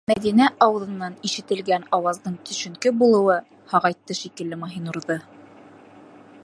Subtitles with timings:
[0.09, 3.37] Мәҙинә ауыҙынан ишетелгән ауаздың төшөнкө булыуы
[3.75, 5.21] һағайтты шикелле Маһинурҙы: